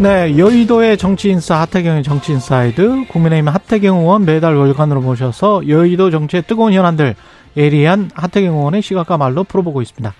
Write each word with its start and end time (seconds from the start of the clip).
네, 0.00 0.36
여의도의 0.36 0.98
정치인사 0.98 1.58
하태경의 1.62 2.02
정치인사이드 2.02 3.06
국민의힘 3.08 3.48
하태경 3.48 4.00
의원 4.00 4.26
매달 4.26 4.54
월간으로 4.54 5.00
모셔서 5.00 5.66
여의도 5.68 6.10
정치의 6.10 6.42
뜨거운 6.42 6.74
현안들 6.74 7.14
예리한 7.56 8.10
하태경 8.14 8.54
의원의 8.54 8.82
시각과 8.82 9.16
말로 9.16 9.42
풀어보고 9.44 9.80
있습니다. 9.80 10.12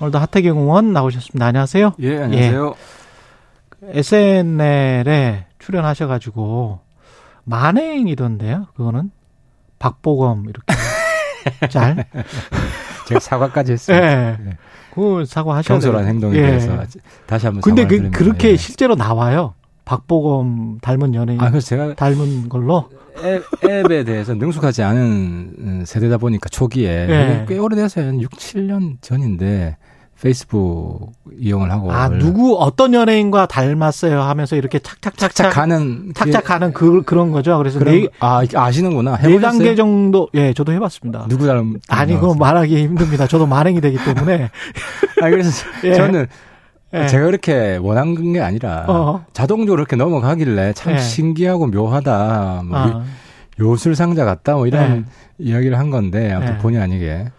오늘도 0.00 0.18
하태경 0.20 0.58
의원 0.58 0.92
나오셨습니다. 0.92 1.44
안녕하세요. 1.44 1.94
예, 2.00 2.22
안녕하세요. 2.22 2.74
예. 3.86 3.98
SNL에 3.98 5.46
출연하셔가지고 5.58 6.80
만행이던데요. 7.44 8.68
그거는 8.76 9.10
박보검 9.80 10.44
이렇게 10.48 10.72
짤. 11.68 12.06
제가 13.08 13.18
사과까지 13.18 13.72
했어요. 13.72 13.96
예. 13.96 14.36
네. 14.40 14.56
그 14.96 15.24
사과하셔야 15.26 15.74
경솔한 15.78 16.06
행동에 16.06 16.38
예. 16.38 16.42
대해서 16.42 16.82
다시 17.26 17.44
한번 17.46 17.60
근데 17.60 17.86
그, 17.86 18.10
그렇게 18.10 18.52
예. 18.52 18.56
실제로 18.56 18.94
나와요. 18.94 19.52
박보검 19.84 20.78
닮은 20.80 21.14
연예인. 21.14 21.40
아, 21.40 21.50
그래서 21.50 21.66
제가 21.68 21.94
닮은 21.94 22.48
걸로 22.48 22.88
앱, 23.22 23.44
앱에 23.62 24.04
대해서 24.04 24.34
능숙하지 24.34 24.82
않은 24.82 25.84
세대다 25.86 26.16
보니까 26.16 26.48
초기에 26.48 26.88
예. 26.88 27.44
꽤 27.46 27.58
오래돼서요. 27.58 28.06
한 28.06 28.20
6, 28.22 28.30
7년 28.30 28.96
전인데 29.02 29.76
페이스북 30.20 31.12
이용을 31.38 31.70
하고 31.70 31.92
아 31.92 32.08
누구 32.08 32.56
어떤 32.58 32.94
연예인과 32.94 33.46
닮았어요 33.46 34.22
하면서 34.22 34.56
이렇게 34.56 34.78
착착착착 34.78 35.34
착착 35.34 35.52
가는 35.52 36.12
착착 36.14 36.44
가는 36.44 36.72
그 36.72 37.02
그런 37.02 37.32
거죠. 37.32 37.58
그래서 37.58 37.78
그런, 37.78 37.94
네, 37.94 38.08
아 38.20 38.42
아시는구나. 38.54 39.18
네 39.18 39.38
단계 39.38 39.74
정도 39.74 40.28
예 40.34 40.52
저도 40.54 40.72
해봤습니다. 40.72 41.26
누구 41.28 41.46
닮 41.46 41.78
아니 41.88 42.14
그거 42.14 42.34
말하기 42.34 42.76
힘듭니다. 42.76 43.26
저도 43.26 43.46
만행이 43.46 43.80
되기 43.80 43.98
때문에 44.02 44.50
아 45.20 45.30
그래서 45.30 45.66
예. 45.84 45.94
저는 45.94 46.26
예. 46.94 47.06
제가 47.06 47.26
그렇게 47.26 47.76
원한 47.76 48.32
게 48.32 48.40
아니라 48.40 48.86
어. 48.88 49.24
자동적으로 49.32 49.80
이렇게 49.80 49.96
넘어가길래 49.96 50.72
참 50.72 50.94
예. 50.94 50.98
신기하고 50.98 51.66
묘하다. 51.66 52.62
뭐 52.64 52.78
아. 52.78 53.04
요술 53.58 53.94
상자 53.94 54.24
같다 54.24 54.54
뭐 54.54 54.66
이런 54.66 54.94
네. 54.94 55.04
이야기를 55.38 55.78
한 55.78 55.90
건데 55.90 56.32
아무튼 56.32 56.54
네. 56.54 56.58
본의 56.58 56.80
아니게. 56.80 57.32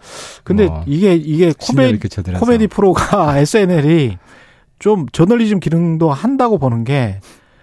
근데 0.43 0.65
뭐 0.67 0.83
이게 0.85 1.13
이게 1.15 1.53
코메, 1.57 1.97
코미디 2.39 2.67
프로가 2.67 3.37
SNL이 3.39 4.17
좀 4.79 5.07
저널리즘 5.11 5.59
기능도 5.59 6.11
한다고 6.11 6.57
보는 6.57 6.83
게 6.83 7.19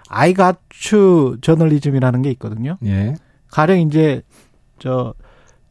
아이가추 0.09 1.39
저널리즘이라는 1.41 2.23
게 2.23 2.31
있거든요. 2.33 2.79
예. 2.85 3.15
가령 3.49 3.81
이제 3.81 4.23
저 4.79 5.15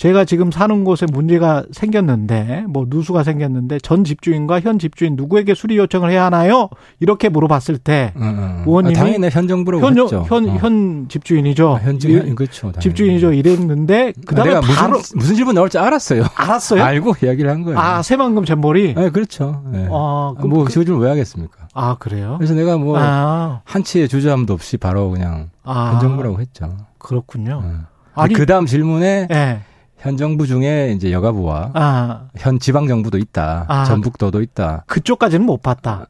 제가 0.04 0.26
지금 0.26 0.52
사는 0.52 0.84
곳에 0.84 1.06
문제가 1.10 1.64
생겼는데 1.72 2.66
뭐 2.68 2.86
누수가 2.90 3.24
생겼는데 3.24 3.80
전 3.80 4.04
집주인과 4.04 4.60
현 4.60 4.78
집주인 4.78 5.16
누구에게 5.16 5.54
수리 5.56 5.78
요청을 5.78 6.12
해야 6.12 6.26
하나요? 6.26 6.68
이렇게 7.00 7.30
물어봤을 7.30 7.78
때 7.78 8.12
음, 8.18 8.22
음. 8.22 8.64
의원님이 8.68 8.98
아, 8.98 9.00
당연히 9.00 9.30
현 9.32 9.48
정부라고 9.48 9.86
현, 9.86 9.98
했죠. 9.98 10.26
현, 10.28 10.50
어. 10.50 10.58
현 10.58 11.08
집주인이죠. 11.08 11.76
아, 11.76 11.80
현, 11.80 11.98
현 12.02 12.36
그렇죠. 12.36 12.74
당연히. 12.74 12.82
집주인이죠. 12.82 13.32
이랬는데 13.32 14.12
그다음에 14.26 14.60
바로 14.76 14.98
무슨, 14.98 15.20
무슨 15.20 15.36
질문 15.36 15.56
나올지 15.56 15.78
알았어요. 15.78 16.24
알았어요? 16.36 16.84
알고 16.84 17.14
이야기를 17.24 17.50
한 17.50 17.64
거예요. 17.64 17.80
아 17.80 18.02
새만금 18.02 18.44
잼머리. 18.44 18.96
네, 18.96 19.10
그렇죠. 19.10 19.64
네. 19.72 19.86
아, 19.90 20.34
뭐 20.38 20.66
그, 20.66 20.70
질문 20.70 21.00
왜 21.02 21.08
하겠습니까? 21.08 21.70
아 21.74 21.96
그래요? 21.98 22.36
그래서 22.40 22.54
내가 22.56 22.78
뭐 22.78 22.98
아. 23.00 23.62
한치의 23.64 24.10
주저함도 24.10 24.54
없이 24.54 24.76
바로 24.76 25.12
그냥 25.12 25.50
아. 25.64 25.94
현 25.94 26.02
정부라고 26.02 26.42
했죠. 26.42 26.76
그렇군요. 26.98 27.64
네. 27.66 27.74
아니 28.16 28.34
그 28.34 28.46
다음 28.46 28.66
질문에. 28.66 29.28
네. 29.30 29.62
현 30.04 30.18
정부 30.18 30.46
중에 30.46 30.92
이제 30.94 31.14
여가부와 31.14 31.72
아. 31.74 32.28
현 32.36 32.60
지방 32.60 32.88
정부도 32.88 33.18
있다. 33.18 33.66
아. 33.70 33.86
전북도도 33.86 34.42
있다. 34.42 34.84
그쪽까지는 34.88 35.46
못 35.46 35.62
봤다. 35.62 36.08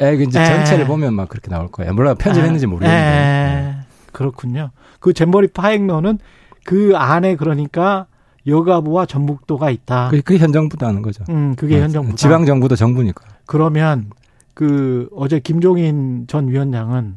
에, 0.00 0.14
이제 0.14 0.40
에. 0.40 0.44
전체를 0.46 0.86
보면 0.86 1.12
막 1.12 1.28
그렇게 1.28 1.50
나올 1.50 1.68
거예요. 1.70 1.92
물론 1.92 2.16
편집했는지 2.16 2.66
모르겠는데. 2.66 3.00
네. 3.04 3.76
그렇군요. 4.12 4.70
그 4.98 5.12
잼버리 5.12 5.48
파행로는 5.48 6.18
그 6.64 6.92
안에 6.96 7.36
그러니까 7.36 8.06
여가부와 8.46 9.04
전북도가 9.04 9.68
있다. 9.70 10.08
그게, 10.08 10.22
그게 10.22 10.38
현 10.38 10.50
정부도 10.50 10.86
하는 10.86 11.02
거죠. 11.02 11.22
음, 11.28 11.54
그게 11.54 11.82
현 11.82 11.90
정부. 11.90 12.16
지방 12.16 12.46
정부도 12.46 12.76
정부니까. 12.76 13.26
그러면 13.44 14.06
그 14.54 15.10
어제 15.14 15.38
김종인 15.38 16.24
전 16.28 16.48
위원장은 16.48 17.16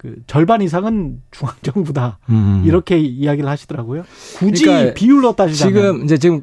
그 0.00 0.14
절반 0.26 0.62
이상은 0.62 1.20
중앙 1.30 1.54
정부다 1.62 2.18
음. 2.30 2.62
이렇게 2.64 2.98
이야기를 2.98 3.46
하시더라고요. 3.50 4.04
굳이 4.38 4.64
그러니까 4.64 4.94
비율로 4.94 5.34
따지자면 5.36 5.74
지금 5.74 6.04
이제 6.04 6.16
지금 6.16 6.40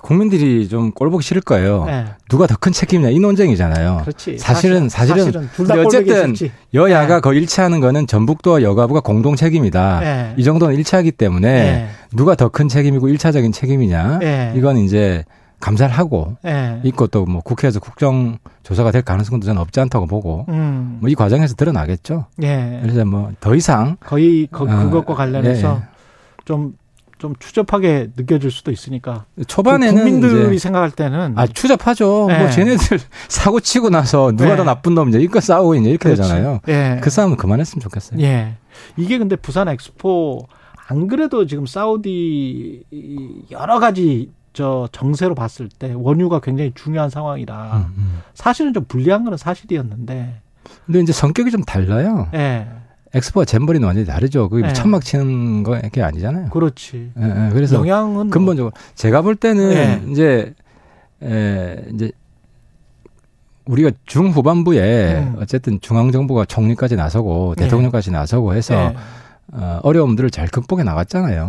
국민들이 0.00 0.68
좀 0.68 0.92
꼴보기 0.92 1.24
싫을 1.24 1.42
거예요. 1.42 1.86
네. 1.86 2.04
누가 2.30 2.46
더 2.46 2.54
큰 2.60 2.70
책임이냐 2.70 3.10
이 3.10 3.18
논쟁이잖아요. 3.18 4.02
그렇지. 4.02 4.38
사실은 4.38 4.88
사실은, 4.88 5.32
사실은 5.32 5.84
어쨌든 5.84 6.34
여야가 6.72 7.16
네. 7.16 7.20
거 7.20 7.34
일치하는 7.34 7.80
거는 7.80 8.06
전북도와 8.06 8.62
여가부가 8.62 9.00
공동 9.00 9.34
책임이다. 9.34 10.00
네. 10.00 10.34
이 10.36 10.44
정도는 10.44 10.76
일치하기 10.76 11.12
때문에 11.12 11.48
네. 11.52 11.88
누가 12.14 12.36
더 12.36 12.48
큰 12.48 12.68
책임이고 12.68 13.08
일차적인 13.08 13.50
책임이냐 13.50 14.18
네. 14.20 14.52
이건 14.54 14.76
이제 14.76 15.24
감사를 15.60 15.94
하고 15.96 16.36
네. 16.42 16.80
있고 16.84 17.06
또뭐 17.06 17.40
국회에서 17.40 17.80
국정 17.80 18.38
조사가 18.62 18.90
될 18.90 19.02
가능성도 19.02 19.46
저는 19.46 19.60
없지 19.62 19.80
않다고 19.80 20.06
보고 20.06 20.44
음. 20.48 20.98
뭐이 21.00 21.14
과정에서 21.14 21.54
드러나겠죠. 21.54 22.26
예. 22.42 22.80
그래서 22.82 23.04
뭐 23.04 23.32
더 23.40 23.54
이상 23.54 23.96
거의 24.00 24.46
거, 24.50 24.64
어, 24.64 24.66
그것과 24.66 25.14
관련해서 25.14 25.82
좀좀 26.44 26.72
예. 26.74 26.84
좀 27.18 27.34
추접하게 27.38 28.10
느껴질 28.16 28.50
수도 28.50 28.70
있으니까 28.70 29.24
초반에는 29.46 29.94
그 29.94 30.02
국민들이 30.02 30.58
생각할 30.58 30.90
때는 30.90 31.32
아 31.36 31.46
추접하죠. 31.46 32.26
예. 32.30 32.38
뭐 32.38 32.50
쟤네들 32.50 32.98
사고 33.28 33.60
치고 33.60 33.88
나서 33.88 34.32
누가 34.32 34.52
예. 34.52 34.56
더 34.56 34.64
나쁜 34.64 34.94
놈이냐 34.94 35.18
이거 35.20 35.40
싸우고 35.40 35.76
이제 35.76 35.88
이렇게 35.90 36.10
그렇지. 36.10 36.20
되잖아요. 36.22 36.60
예. 36.68 36.98
그 37.00 37.08
싸움은 37.08 37.36
그만했으면 37.38 37.80
좋겠어요. 37.80 38.20
예. 38.20 38.56
이게 38.98 39.16
근데 39.16 39.36
부산 39.36 39.68
엑스포 39.68 40.46
안 40.88 41.06
그래도 41.06 41.46
지금 41.46 41.64
사우디 41.64 42.84
여러 43.52 43.78
가지 43.78 44.30
저 44.54 44.88
정세로 44.92 45.34
봤을 45.34 45.68
때 45.68 45.92
원유가 45.94 46.40
굉장히 46.40 46.72
중요한 46.74 47.10
상황이라 47.10 47.76
음, 47.76 47.94
음. 47.98 48.18
사실은 48.34 48.72
좀 48.72 48.84
불리한 48.84 49.24
거는 49.24 49.36
사실이었는데. 49.36 50.40
근데 50.86 51.00
이제 51.00 51.12
성격이 51.12 51.50
좀 51.50 51.62
달라요. 51.62 52.28
예. 52.32 52.38
네. 52.38 52.68
엑스포와 53.14 53.44
잼버리는 53.44 53.86
완전히 53.86 54.06
다르죠. 54.06 54.48
그게 54.48 54.66
네. 54.66 54.72
천막 54.72 55.04
치는 55.04 55.62
게 55.90 56.02
아니잖아요. 56.02 56.50
그렇지. 56.50 57.12
예, 57.16 57.22
예. 57.22 57.50
그래서 57.52 57.76
영향은 57.76 58.12
뭐 58.14 58.30
근본적으로 58.30 58.72
제가 58.94 59.22
볼 59.22 59.36
때는 59.36 59.68
네. 59.68 60.02
이제 60.10 60.54
에, 61.22 61.84
이제 61.92 62.10
우리가 63.66 63.90
중후반부에 64.06 65.18
음. 65.20 65.36
어쨌든 65.40 65.80
중앙 65.80 66.10
정부가 66.12 66.44
총리까지 66.44 66.96
나서고 66.96 67.54
대통령까지 67.56 68.10
나서고 68.10 68.54
해서 68.54 68.92
어, 69.52 69.80
어려움들을 69.82 70.30
잘 70.30 70.48
극복해 70.48 70.82
나갔잖아요. 70.82 71.48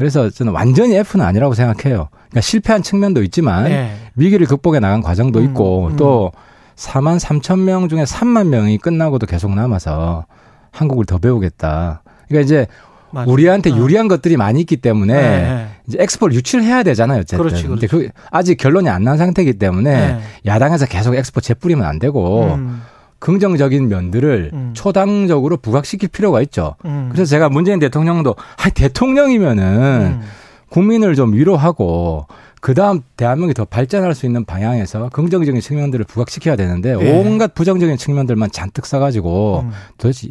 그래서 0.00 0.30
저는 0.30 0.54
완전히 0.54 0.96
F는 0.96 1.26
아니라고 1.26 1.52
생각해요. 1.52 2.08
그러니까 2.10 2.40
실패한 2.40 2.82
측면도 2.82 3.22
있지만 3.24 3.64
네. 3.64 3.94
위기를 4.16 4.46
극복해 4.46 4.80
나간 4.80 5.02
과정도 5.02 5.40
음, 5.40 5.44
있고 5.44 5.88
음. 5.88 5.96
또 5.96 6.32
4만 6.76 7.20
3천 7.20 7.58
명 7.58 7.86
중에 7.86 8.04
3만 8.04 8.46
명이 8.48 8.78
끝나고도 8.78 9.26
계속 9.26 9.54
남아서 9.54 10.24
한국을 10.70 11.04
더 11.04 11.18
배우겠다. 11.18 12.02
그러니까 12.28 12.44
이제 12.46 12.66
맞아. 13.10 13.30
우리한테 13.30 13.72
어. 13.72 13.76
유리한 13.76 14.08
것들이 14.08 14.38
많이 14.38 14.60
있기 14.60 14.78
때문에 14.78 15.12
네, 15.12 15.28
네. 15.42 15.66
이제 15.86 15.98
엑스포를 16.00 16.34
유치를 16.34 16.64
해야 16.64 16.82
되잖아요. 16.82 17.20
어쨌든. 17.20 17.36
그렇지, 17.38 17.66
그렇지. 17.66 17.86
근데 17.86 17.86
그 17.86 18.08
아직 18.30 18.56
결론이 18.56 18.88
안 18.88 19.04
난 19.04 19.18
상태이기 19.18 19.58
때문에 19.58 19.94
네. 20.14 20.20
야당에서 20.46 20.86
계속 20.86 21.14
엑스포 21.14 21.42
재뿌리면 21.42 21.84
안 21.84 21.98
되고 21.98 22.54
음. 22.54 22.80
긍정적인 23.20 23.88
면들을 23.88 24.50
음. 24.52 24.70
초당적으로 24.74 25.56
부각시킬 25.58 26.08
필요가 26.08 26.40
있죠. 26.42 26.74
음. 26.84 27.10
그래서 27.12 27.28
제가 27.28 27.48
문재인 27.48 27.78
대통령도 27.78 28.34
아 28.56 28.70
대통령이면은 28.70 30.20
음. 30.20 30.26
국민을 30.70 31.14
좀 31.14 31.34
위로하고 31.34 32.26
그 32.60 32.74
다음 32.74 33.02
대한민국이 33.16 33.54
더 33.54 33.64
발전할 33.64 34.14
수 34.14 34.26
있는 34.26 34.44
방향에서 34.44 35.08
긍정적인 35.10 35.60
측면들을 35.60 36.04
부각시켜야 36.04 36.56
되는데 36.56 36.96
네. 36.96 37.20
온갖 37.20 37.54
부정적인 37.54 37.96
측면들만 37.96 38.50
잔뜩 38.50 38.86
써가지고 38.86 39.64
음. 39.64 39.70
도대체 39.98 40.28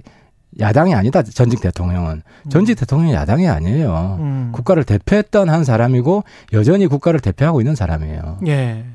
야당이 0.59 0.95
아니다 0.95 1.21
전직 1.21 1.61
대통령은 1.61 2.23
음. 2.45 2.49
전직 2.49 2.75
대통령이 2.79 3.13
야당이 3.13 3.47
아니에요. 3.47 4.17
음. 4.19 4.49
국가를 4.51 4.83
대표했던 4.83 5.49
한 5.49 5.63
사람이고 5.63 6.23
여전히 6.53 6.87
국가를 6.87 7.19
대표하고 7.19 7.61
있는 7.61 7.75
사람이에요. 7.75 8.39
예. 8.47 8.85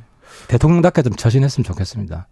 대통령답게 0.48 1.02
좀 1.02 1.14
처신했으면 1.14 1.64
좋겠습니다. 1.64 2.26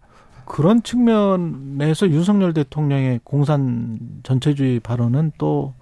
그런 0.45 0.83
측면에서 0.83 2.09
윤석열 2.09 2.53
대통령의 2.53 3.21
공산 3.23 3.99
전체주의 4.23 4.79
발언은 4.79 5.33
또 5.37 5.73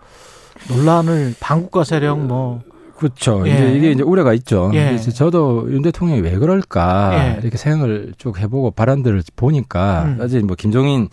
논란을 0.69 1.35
반국가 1.39 1.83
세력 1.83 2.19
뭐 2.19 2.61
그렇죠. 3.01 3.47
예. 3.47 3.51
이제 3.51 3.73
이게 3.73 3.91
이제 3.91 4.03
우려가 4.03 4.31
있죠. 4.35 4.69
예. 4.75 4.93
이제 4.93 5.09
저도 5.09 5.71
윤 5.71 5.81
대통령이 5.81 6.21
왜 6.21 6.37
그럴까 6.37 7.11
예. 7.15 7.39
이렇게 7.41 7.57
생각을 7.57 8.13
쭉 8.19 8.39
해보고 8.39 8.71
발언들을 8.71 9.23
보니까 9.35 10.03
음. 10.03 10.17
사실 10.19 10.43
뭐 10.43 10.55
김종인 10.55 11.09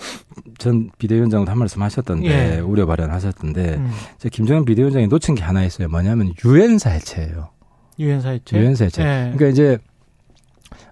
전 0.58 0.90
비대위원장도 0.98 1.50
한 1.50 1.58
말씀 1.58 1.80
하셨던데 1.80 2.56
예. 2.56 2.60
우려 2.60 2.84
발언하셨던데 2.84 3.76
음. 3.76 3.90
이제 4.18 4.28
김종인 4.28 4.66
비대위원장이 4.66 5.06
놓친 5.06 5.34
게 5.34 5.42
하나 5.42 5.64
있어요. 5.64 5.88
뭐냐면 5.88 6.34
유엔사 6.44 6.90
해체예요. 6.90 7.48
유엔사 7.98 8.28
해체. 8.30 8.58
유엔사 8.58 8.84
해체. 8.84 9.02
예. 9.02 9.32
그러니까 9.34 9.46
이제 9.46 9.78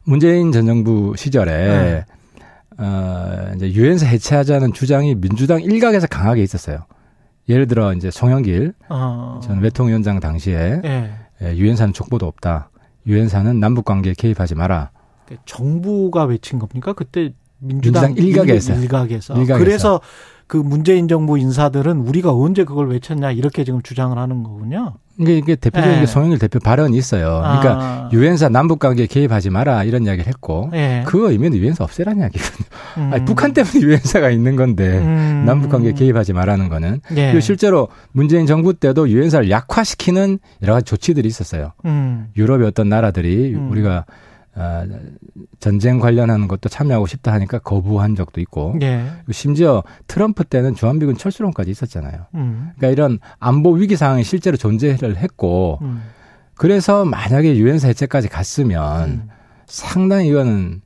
문재인 0.05 0.51
전 0.51 0.65
정부 0.65 1.13
시절에 1.15 1.53
예. 1.53 2.05
어 2.79 3.53
이제 3.55 3.73
유엔사 3.73 4.07
해체하자는 4.07 4.73
주장이 4.73 5.15
민주당 5.15 5.63
일각에서 5.63 6.07
강하게 6.07 6.43
있었어요. 6.43 6.87
예를 7.49 7.67
들어 7.67 7.93
이제 7.95 8.11
송영길 8.11 8.75
어. 8.89 9.41
전 9.43 9.61
외통위원장 9.61 10.21
당시에 10.21 10.81
예. 10.85 11.11
예, 11.43 11.57
유엔사는 11.57 11.93
족보도 11.93 12.27
없다. 12.27 12.71
유엔사는 13.07 13.59
남북 13.61 13.85
관계에 13.85 14.15
개입하지 14.15 14.55
마라. 14.55 14.91
그 15.27 15.37
정부가 15.45 16.25
외친 16.25 16.59
겁니까? 16.59 16.93
그때 16.93 17.33
민주당, 17.59 18.15
민주당 18.15 18.27
일각에서. 18.27 18.75
일각에서. 18.75 19.35
일각에서. 19.35 19.59
그래서 19.59 20.01
그 20.47 20.57
문재인 20.57 21.09
정부 21.09 21.39
인사들은 21.39 21.99
우리가 21.99 22.33
언제 22.33 22.65
그걸 22.65 22.89
외쳤냐 22.89 23.33
이렇게 23.33 23.65
지금 23.65 23.83
주장을 23.83 24.17
하는 24.17 24.45
거군요. 24.45 24.95
이게, 25.19 25.39
이게 25.39 25.57
대표적인 25.57 26.01
네. 26.01 26.07
송영길 26.07 26.39
대표 26.39 26.61
발언이 26.61 26.97
있어요. 26.97 27.41
그러니까 27.43 27.79
아. 27.81 28.11
유엔사 28.13 28.51
남북 28.51 28.79
관계에 28.79 29.07
개입하지 29.07 29.51
마라 29.51 29.83
이런 29.85 30.05
이야기를 30.05 30.27
했고 30.27 30.69
네. 30.71 31.03
그거 31.07 31.31
의미는 31.31 31.57
유엔사 31.57 31.83
없애라는 31.83 32.21
이야기거든요. 32.21 32.67
음. 32.99 33.13
아니, 33.13 33.25
북한 33.25 33.53
때문에 33.55 33.81
유엔사가 33.81 34.31
있는 34.31 34.57
건데 34.57 34.99
음. 34.99 35.45
남북 35.47 35.71
관계에 35.71 35.93
개입하지 35.93 36.33
말라는 36.35 36.69
거는 36.69 37.01
네. 37.11 37.29
그리고 37.29 37.41
실제로 37.41 37.89
문재인 38.13 38.47
정부 38.47 38.75
때도 38.75 39.09
유엔사를 39.09 39.51
약화시키는 39.51 40.39
여러 40.63 40.75
가지 40.75 40.85
조치들이 40.85 41.27
있었어요. 41.27 41.73
음. 41.87 42.29
유럽의 42.37 42.69
어떤 42.69 42.89
나라들이 42.89 43.55
음. 43.55 43.71
우리가 43.71 44.05
어, 44.59 44.87
전쟁 45.61 46.01
관련하는 46.01 46.49
것도 46.49 46.71
참여하고 46.71 47.07
싶다 47.07 47.33
하니까 47.33 47.59
거부한 47.59 48.17
적도 48.17 48.41
있고 48.41 48.75
예. 48.81 49.05
심지어 49.31 49.83
트럼프 50.07 50.45
때는 50.45 50.75
주한미군 50.75 51.19
철수론까지 51.19 51.71
있었잖아요. 51.71 52.27
음. 52.35 52.71
그러니까 52.77 52.89
이런 52.89 53.19
안보 53.39 53.73
위기 53.73 53.97
상황이 53.97 54.25
실제로 54.25 54.57
존재를 54.57 55.17
했고 55.19 55.79
음. 55.83 56.03
그래서 56.55 57.05
만약에 57.05 57.57
유엔사 57.57 57.89
해체까지 57.89 58.29
갔으면 58.29 59.11
음. 59.11 59.29
상당히 59.67 60.29
이거는 60.29 60.81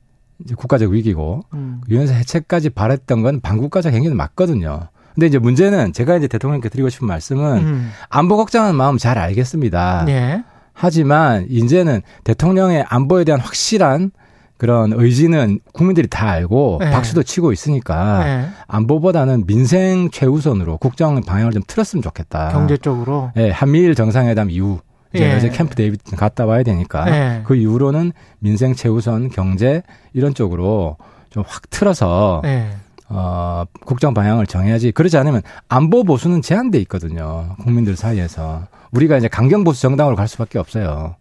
국가적 0.57 0.91
위기고 0.91 1.41
음. 1.53 1.81
유엔사 1.87 2.13
해체까지 2.13 2.71
바랬던 2.71 3.21
건 3.21 3.39
반국가적 3.39 3.93
행위는 3.93 4.17
맞거든요. 4.17 4.89
근데 5.13 5.27
이제 5.27 5.39
문제는 5.39 5.93
제가 5.93 6.17
이제 6.17 6.27
대통령께 6.27 6.67
드리고 6.67 6.89
싶은 6.89 7.07
말씀은 7.07 7.57
음. 7.57 7.91
안보 8.09 8.35
걱정하는 8.35 8.75
마음 8.75 8.97
잘 8.97 9.17
알겠습니다. 9.17 10.05
예. 10.09 10.43
하지만 10.81 11.45
이제는 11.47 12.01
대통령의 12.23 12.83
안보에 12.89 13.23
대한 13.23 13.39
확실한 13.39 14.09
그런 14.57 14.93
의지는 14.93 15.59
국민들이 15.73 16.07
다 16.07 16.31
알고 16.31 16.79
네. 16.81 16.89
박수도 16.89 17.21
치고 17.21 17.51
있으니까 17.51 18.23
네. 18.23 18.47
안보보다는 18.67 19.45
민생 19.45 20.09
최우선으로 20.11 20.77
국정 20.77 21.21
방향을 21.21 21.51
좀 21.51 21.61
틀었으면 21.67 22.01
좋겠다. 22.01 22.49
경제적으로. 22.49 23.31
네, 23.35 23.51
한미일 23.51 23.93
정상회담 23.93 24.49
이후 24.49 24.79
이제 25.13 25.29
예. 25.29 25.35
어제 25.35 25.49
캠프 25.49 25.75
데이비드 25.75 26.15
갔다 26.15 26.47
와야 26.47 26.63
되니까 26.63 27.05
예. 27.09 27.41
그 27.43 27.55
이후로는 27.55 28.11
민생 28.39 28.73
최우선 28.73 29.29
경제 29.29 29.83
이런 30.13 30.33
쪽으로 30.33 30.97
좀 31.29 31.43
확 31.47 31.69
틀어서 31.69 32.41
예. 32.45 32.69
어, 33.13 33.65
국정 33.85 34.13
방향을 34.13 34.47
정해야지. 34.47 34.91
그러지 34.91 35.17
않으면 35.17 35.41
안보 35.67 36.03
보수는 36.03 36.41
제한돼 36.41 36.79
있거든요. 36.79 37.55
국민들 37.61 37.95
사이에서. 37.95 38.67
우리가 38.91 39.17
이제 39.17 39.27
강경 39.27 39.63
보수 39.63 39.81
정당으로 39.81 40.15
갈 40.15 40.27
수밖에 40.27 40.59
없어요. 40.59 41.15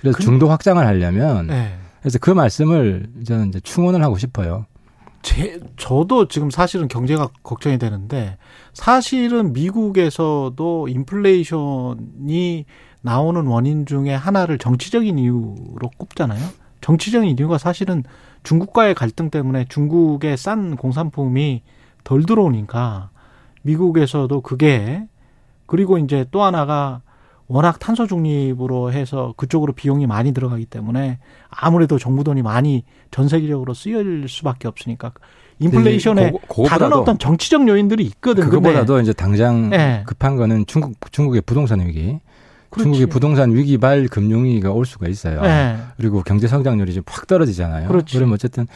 그래서 0.00 0.18
그, 0.18 0.22
중도 0.22 0.48
확장을 0.48 0.84
하려면 0.84 1.48
네. 1.48 1.76
그래서 2.00 2.18
그 2.20 2.30
말씀을 2.30 3.08
저는 3.24 3.48
이제 3.48 3.60
충언을 3.60 4.02
하고 4.02 4.18
싶어요. 4.18 4.66
제, 5.22 5.58
저도 5.76 6.28
지금 6.28 6.50
사실은 6.50 6.86
경제가 6.86 7.30
걱정이 7.42 7.78
되는데 7.78 8.36
사실은 8.74 9.52
미국에서도 9.52 10.88
인플레이션이 10.88 12.64
나오는 13.02 13.46
원인 13.46 13.86
중에 13.86 14.14
하나를 14.14 14.58
정치적인 14.58 15.18
이유로 15.18 15.90
꼽잖아요. 15.98 16.40
정치적인 16.80 17.36
이유가 17.36 17.58
사실은 17.58 18.04
중국과의 18.46 18.94
갈등 18.94 19.28
때문에 19.28 19.64
중국의 19.68 20.36
싼 20.36 20.76
공산품이 20.76 21.62
덜 22.04 22.24
들어오니까 22.24 23.10
미국에서도 23.62 24.40
그게 24.40 25.04
그리고 25.66 25.98
이제 25.98 26.24
또 26.30 26.44
하나가 26.44 27.02
워낙 27.48 27.80
탄소 27.80 28.06
중립으로 28.06 28.92
해서 28.92 29.34
그쪽으로 29.36 29.72
비용이 29.72 30.06
많이 30.06 30.32
들어가기 30.32 30.66
때문에 30.66 31.18
아무래도 31.48 31.98
정부 31.98 32.22
돈이 32.22 32.42
많이 32.42 32.84
전 33.10 33.26
세계적으로 33.26 33.74
쓰일 33.74 34.26
수밖에 34.28 34.68
없으니까 34.68 35.12
인플레이션에 35.58 36.32
고, 36.46 36.66
다른 36.66 36.92
어떤 36.92 37.18
정치적 37.18 37.66
요인들이 37.66 38.04
있거든요. 38.04 38.46
그거보다도 38.46 39.00
이제 39.00 39.12
당장 39.12 39.70
네. 39.70 40.04
급한 40.06 40.36
거는 40.36 40.66
중국 40.66 40.94
중국의 41.10 41.42
부동산 41.42 41.80
위기. 41.80 42.20
그렇지. 42.76 42.82
중국의 42.84 43.06
부동산 43.06 43.54
위기 43.54 43.78
발 43.78 44.06
금융위기가 44.06 44.70
올 44.70 44.84
수가 44.86 45.08
있어요. 45.08 45.40
네. 45.42 45.76
그리고 45.96 46.22
경제 46.22 46.46
성장률이 46.46 46.92
좀확 46.92 47.26
떨어지잖아요. 47.26 47.88
그렇지. 47.88 48.16
그러면 48.16 48.34
어쨌든 48.34 48.66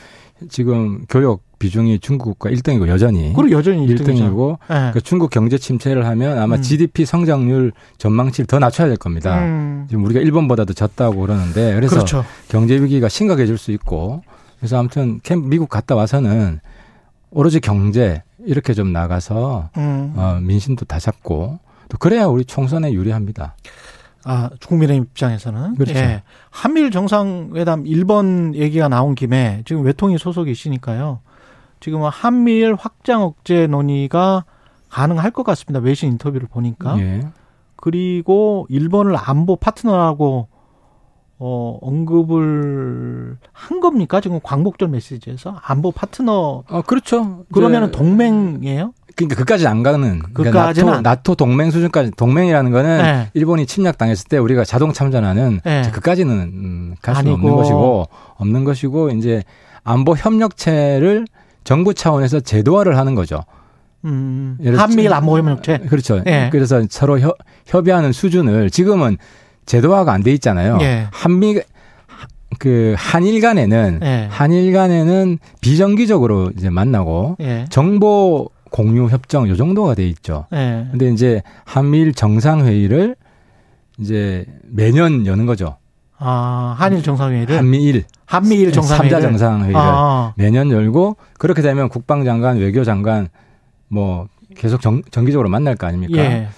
지금 0.49 1.05
교육 1.09 1.43
비중이 1.59 1.99
중국과 1.99 2.49
1등이고 2.51 2.89
여전히 2.89 3.35
그리고 3.37 3.51
여전히 3.51 3.87
1등이고 3.87 4.53
네. 4.61 4.67
그러니까 4.67 5.01
중국 5.01 5.29
경제 5.29 5.59
침체를 5.59 6.07
하면 6.07 6.39
아마 6.39 6.57
음. 6.57 6.63
GDP 6.63 7.05
성장률 7.05 7.73
전망치를 7.99 8.47
더 8.47 8.59
낮춰야 8.59 8.89
될 8.89 8.97
겁니다. 8.97 9.39
음. 9.41 9.85
지금 9.89 10.05
우리가 10.05 10.21
일본보다도 10.21 10.73
졌다고 10.73 11.21
그러는데 11.21 11.75
그래서 11.75 11.97
그렇죠. 11.97 12.25
경제 12.49 12.81
위기가 12.81 13.11
심각해질 13.11 13.59
수 13.59 13.71
있고 13.73 14.23
그래서 14.59 14.79
아무튼 14.79 15.21
캠 15.23 15.51
미국 15.51 15.69
갔다 15.69 15.95
와서는 15.95 16.61
오로지 17.31 17.61
경제 17.61 18.23
이렇게 18.47 18.73
좀 18.73 18.93
나가서 18.93 19.69
음. 19.77 20.15
어, 20.17 20.39
민심도 20.41 20.87
다 20.87 20.99
잡고 20.99 21.59
또 21.91 21.99
그래야 21.99 22.27
우리 22.27 22.45
총선에 22.45 22.93
유리합니다. 22.93 23.57
아, 24.25 24.51
국민의 24.67 24.97
입장에서는. 24.99 25.75
그렇죠. 25.75 25.99
예. 25.99 26.23
한미일 26.51 26.91
정상회담 26.91 27.85
1번 27.85 28.55
얘기가 28.55 28.89
나온 28.89 29.15
김에 29.15 29.63
지금 29.67 29.85
외통위 29.85 30.19
소속이시니까요. 30.19 31.21
지금 31.81 32.03
한미일 32.05 32.75
확장 32.75 33.23
억제 33.23 33.67
논의가 33.67 34.45
가능할 34.91 35.31
것 35.31 35.43
같습니다. 35.45 35.81
외신 35.81 36.11
인터뷰를 36.13 36.49
보니까. 36.49 36.99
예. 37.01 37.29
그리고 37.77 38.67
일본을 38.69 39.17
안보 39.17 39.57
파트너라고 39.57 40.49
어, 41.43 41.79
언급을 41.81 43.39
한 43.51 43.81
겁니까? 43.81 44.21
지금 44.21 44.41
광복절 44.43 44.89
메시지에서 44.89 45.59
안보 45.63 45.91
파트너. 45.91 46.65
아, 46.69 46.83
그렇죠. 46.83 47.47
그러면은 47.51 47.91
동맹이에요? 47.91 48.93
그러니까 49.17 49.37
그까지 49.37 49.67
안 49.67 49.83
가는 49.83 50.23
그러니까 50.33 50.67
나토, 50.73 51.01
나토 51.01 51.35
동맹 51.35 51.71
수준까지 51.71 52.13
동맹이라는 52.17 52.71
거는 52.71 52.99
네. 53.03 53.31
일본이 53.35 53.67
침략 53.67 53.99
당했을 53.99 54.29
때 54.29 54.39
우리가 54.39 54.65
자동 54.65 54.93
참전하는 54.93 55.61
네. 55.65 55.83
그까지는 55.93 56.33
음, 56.33 56.95
갈수 57.03 57.21
없는 57.31 57.57
것이고 57.57 58.09
없는 58.37 58.65
것이고 58.65 59.11
이제 59.11 59.43
안보 59.85 60.15
협력체를 60.17 61.27
정부 61.65 61.95
차원에서 61.95 62.41
제도화를 62.41 62.97
하는 62.97 63.15
거죠. 63.15 63.43
음, 64.05 64.57
한미일 64.77 65.13
안보 65.13 65.37
협력체. 65.39 65.79
그렇죠. 65.89 66.23
네. 66.25 66.49
그래서 66.51 66.83
서로 66.89 67.19
협, 67.21 67.37
협의하는 67.67 68.13
수준을 68.13 68.71
지금은 68.71 69.19
제도화가 69.67 70.13
안 70.13 70.23
돼 70.23 70.33
있잖아요. 70.33 70.79
예. 70.81 71.07
한미 71.13 71.61
그 72.59 72.95
한일 72.99 73.41
간에는 73.41 74.01
예. 74.03 74.27
한일 74.31 74.73
간에는 74.73 75.39
비정기적으로 75.61 76.51
이제 76.57 76.69
만나고 76.71 77.37
예. 77.41 77.67
정보 77.71 78.49
공유 78.71 79.07
협정 79.07 79.49
요 79.49 79.57
정도가 79.57 79.95
돼 79.95 80.07
있죠. 80.09 80.47
예. 80.53 80.87
근데 80.91 81.11
이제 81.11 81.43
한미일 81.65 82.15
정상회의를 82.15 83.17
이제 83.99 84.47
매년 84.63 85.27
여는 85.27 85.47
거죠. 85.47 85.77
아, 86.19 86.75
한일 86.79 87.03
정상회의를 87.03 87.57
한미일 87.57 88.05
한미일 88.27 88.73
정상회의 88.73 89.13
3자 89.13 89.23
정상회의를 89.23 89.77
아. 89.77 90.35
매년 90.37 90.71
열고 90.71 91.17
그렇게 91.39 91.63
되면 91.63 91.89
국방장관, 91.89 92.59
외교장관 92.59 93.29
뭐 93.89 94.29
계속 94.55 94.81
정, 94.81 95.03
정기적으로 95.11 95.49
만날 95.49 95.77
거 95.77 95.87
아닙니까? 95.87 96.19
예. 96.19 96.49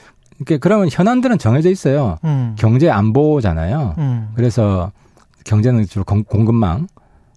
그러니까 0.44 0.62
그러면 0.62 0.88
현안들은 0.90 1.38
정해져 1.38 1.70
있어요. 1.70 2.18
음. 2.24 2.56
경제 2.58 2.90
안보잖아요. 2.90 3.94
음. 3.98 4.28
그래서 4.34 4.90
경제는 5.44 5.86
주로 5.86 6.04
공, 6.04 6.24
공급망, 6.24 6.88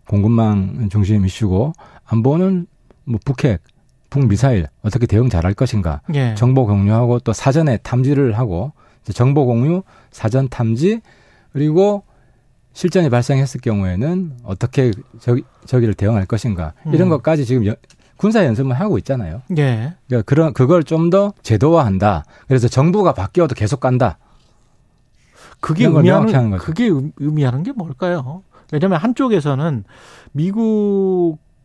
공급망 0.07 0.89
중심 0.91 1.25
이슈고 1.25 1.73
안보는 2.05 2.67
뭐 3.05 3.19
북핵, 3.23 3.61
북미사일 4.09 4.67
어떻게 4.81 5.05
대응 5.07 5.29
잘할 5.29 5.53
것인가. 5.53 6.01
예. 6.13 6.35
정보 6.35 6.65
공유하고 6.65 7.19
또 7.19 7.33
사전에 7.33 7.77
탐지를 7.77 8.37
하고 8.37 8.71
정보 9.13 9.45
공유, 9.45 9.83
사전 10.11 10.47
탐지 10.49 11.01
그리고 11.53 12.03
실전이 12.73 13.09
발생했을 13.09 13.61
경우에는 13.61 14.37
어떻게 14.43 14.91
저기, 15.19 15.43
저기를 15.65 15.93
대응할 15.93 16.25
것인가 16.25 16.73
이런 16.87 17.03
음. 17.03 17.09
것까지 17.09 17.45
지금 17.45 17.65
여, 17.65 17.75
군사 18.17 18.45
연습을 18.45 18.73
하고 18.73 18.97
있잖아요. 18.97 19.41
예. 19.57 19.93
그러니까 20.07 20.25
그런 20.25 20.53
그걸 20.53 20.83
좀 20.83 21.09
더 21.09 21.33
제도화한다. 21.43 22.25
그래서 22.47 22.67
정부가 22.67 23.13
바뀌어도 23.13 23.55
계속 23.55 23.79
간다. 23.79 24.17
그게 25.59 25.85
의미하는 25.85 26.57
그게 26.57 26.89
의미하는 27.17 27.63
게 27.63 27.71
뭘까요? 27.71 28.43
왜냐하면 28.71 28.99
한쪽에서는 28.99 29.83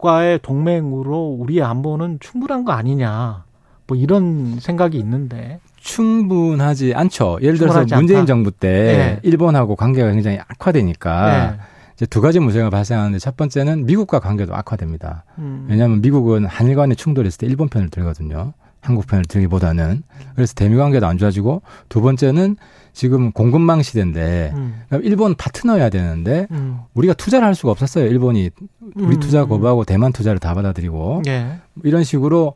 미국과의 0.01 0.41
동맹으로 0.43 1.37
우리의 1.39 1.63
안보는 1.63 2.19
충분한 2.21 2.65
거 2.65 2.73
아니냐. 2.73 3.45
뭐 3.87 3.97
이런 3.97 4.59
생각이 4.61 4.99
있는데 4.99 5.61
충분하지 5.77 6.95
않죠. 6.95 7.39
예를 7.43 7.59
들어서 7.59 7.81
문재인 7.97 8.21
않다. 8.21 8.27
정부 8.27 8.51
때 8.51 8.69
네. 8.69 9.21
일본하고 9.23 9.77
관계가 9.77 10.11
굉장히 10.11 10.39
악화되니까 10.39 11.51
네. 11.53 11.59
이제 11.95 12.07
두 12.07 12.21
가지 12.21 12.41
문제가 12.41 12.71
발생하는데 12.71 13.19
첫 13.19 13.37
번째는 13.37 13.87
미국과 13.87 14.21
관계도 14.21 14.55
악화됩니다. 14.55 15.25
음. 15.39 15.67
왜냐하면 15.69 16.01
미국은 16.01 16.47
한일 16.47 16.77
간의 16.77 16.97
충돌했을 16.97 17.39
때 17.39 17.47
일본 17.47 17.69
편을 17.69 17.89
들거든요. 17.91 18.53
한국 18.81 19.07
편을 19.07 19.25
들기보다는 19.27 20.03
그래서 20.35 20.55
대미 20.55 20.77
관계도 20.77 21.07
안 21.07 21.19
좋아지고 21.19 21.63
두 21.89 22.01
번째는 22.01 22.57
지금 22.93 23.33
공급망 23.33 23.83
시대인데 23.83 24.53
음. 24.55 24.83
일본 25.03 25.35
파트너여야 25.35 25.91
되는데 25.91 26.47
음. 26.51 26.81
우리가 26.95 27.15
투자를 27.15 27.47
할 27.47 27.55
수가 27.55 27.71
없었어요. 27.73 28.07
일본이 28.07 28.51
우리 28.97 29.17
음. 29.17 29.21
투자 29.21 29.45
거부하고 29.47 29.85
대만 29.85 30.13
투자를 30.13 30.39
다 30.39 30.55
받아들이고 30.55 31.23
예. 31.29 31.59
이런 31.85 32.05
식으로 32.05 32.55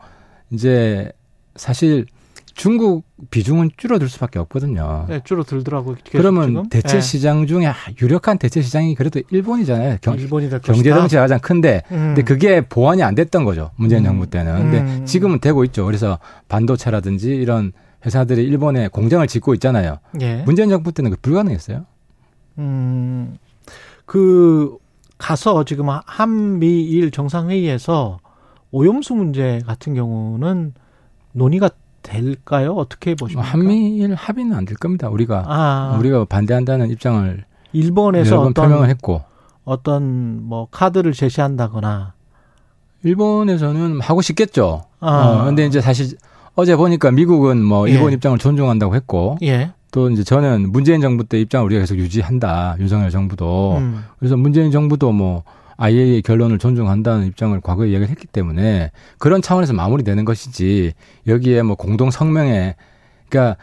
이제 0.50 1.12
사실 1.56 2.06
중국 2.54 3.04
비중은 3.30 3.72
줄어들 3.76 4.08
수밖에 4.08 4.38
없거든요. 4.38 5.06
네, 5.08 5.20
줄어들더라고요. 5.24 5.96
그러면 6.12 6.48
지금? 6.48 6.68
대체 6.68 6.94
네. 6.94 7.00
시장 7.00 7.46
중에 7.46 7.72
유력한 8.00 8.38
대체 8.38 8.62
시장이 8.62 8.94
그래도 8.94 9.20
일본이잖아요. 9.30 9.98
경, 10.00 10.16
일본이 10.16 10.48
경제 10.62 10.90
덩치가 10.90 11.22
가장 11.22 11.40
큰데, 11.40 11.82
음. 11.90 12.14
근데 12.14 12.22
그게 12.22 12.60
보완이 12.60 13.02
안 13.02 13.16
됐던 13.16 13.44
거죠. 13.44 13.70
문재인 13.76 14.02
음. 14.02 14.04
정부 14.04 14.26
때는. 14.28 14.56
근데 14.56 14.80
음. 14.80 15.04
지금은 15.04 15.40
되고 15.40 15.64
있죠. 15.64 15.84
그래서 15.84 16.20
반도체라든지 16.48 17.34
이런 17.34 17.72
회사들이 18.04 18.42
일본에 18.44 18.88
공장을 18.88 19.26
짓고 19.26 19.54
있잖아요. 19.54 19.98
예. 20.20 20.42
문재인 20.44 20.68
정부 20.70 20.92
때는 20.92 21.10
그 21.12 21.16
불가능했어요. 21.22 21.84
음, 22.58 23.36
그 24.06 24.76
가서 25.18 25.64
지금 25.64 25.86
한미일 25.88 27.10
정상회의에서 27.10 28.18
오염수 28.70 29.14
문제 29.14 29.60
같은 29.66 29.94
경우는 29.94 30.74
논의가 31.32 31.70
될까요? 32.02 32.72
어떻게 32.74 33.14
보십니까? 33.14 33.48
한미일 33.48 34.14
합의는 34.14 34.54
안 34.56 34.64
될 34.66 34.76
겁니다. 34.76 35.08
우리가 35.08 35.44
아. 35.46 35.96
우리가 35.98 36.26
반대한다는 36.26 36.90
입장을 36.90 37.44
일본에서 37.72 38.40
어떤 38.40 38.52
표명을 38.68 38.88
했고 38.90 39.22
어떤 39.64 40.42
뭐 40.42 40.68
카드를 40.70 41.12
제시한다거나 41.12 42.12
일본에서는 43.02 44.00
하고 44.00 44.20
싶겠죠. 44.22 44.84
아. 45.00 45.08
어, 45.40 45.44
근데 45.44 45.64
이제 45.66 45.80
사실 45.80 46.16
어제 46.56 46.76
보니까 46.76 47.10
미국은 47.10 47.62
뭐 47.62 47.88
일본 47.88 48.10
예. 48.10 48.14
입장을 48.14 48.38
존중한다고 48.38 48.94
했고 48.94 49.36
예. 49.42 49.72
또 49.90 50.10
이제 50.10 50.24
저는 50.24 50.72
문재인 50.72 51.00
정부 51.00 51.24
때 51.24 51.40
입장을 51.40 51.64
우리가 51.66 51.80
계속 51.80 51.96
유지한다. 51.98 52.76
윤석열 52.80 53.10
정부도. 53.10 53.76
음. 53.78 54.04
그래서 54.18 54.36
문재인 54.36 54.70
정부도 54.70 55.12
뭐 55.12 55.44
IAEA 55.76 56.22
결론을 56.22 56.58
존중한다는 56.58 57.26
입장을 57.26 57.60
과거에 57.60 57.90
이야기를 57.90 58.08
했기 58.08 58.26
때문에 58.26 58.90
그런 59.18 59.42
차원에서 59.42 59.72
마무리되는 59.72 60.24
것이지 60.24 60.92
여기에 61.26 61.62
뭐 61.62 61.76
공동 61.76 62.10
성명에 62.10 62.76
그러니까 63.28 63.56